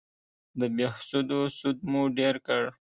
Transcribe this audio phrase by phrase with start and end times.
[0.59, 2.61] د بهسودو سود مو ډېر کړ